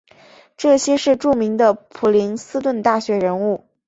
[0.57, 3.63] 这些是著名的普林斯顿大学人物。